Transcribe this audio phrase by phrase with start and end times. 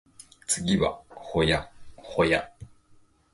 [0.47, 1.53] 次は保谷
[1.97, 2.41] 保谷